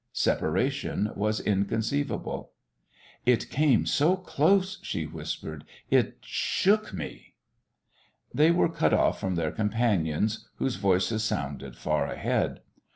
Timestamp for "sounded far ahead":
11.23-12.61